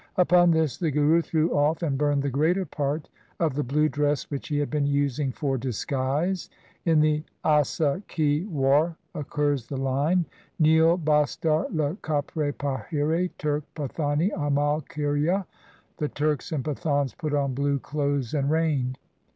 [0.17, 3.07] Upon this the Guru threw off and burned the greater part
[3.39, 6.49] of the blue dress which he had been using for disguise.
[6.85, 10.25] In the Asa ki War occurs the line:—
[10.59, 15.45] Nil bastar le kapre pahire Turk Pathani amal kiya.
[15.97, 18.97] The Turks and Pathans put on blue clothes and reigned.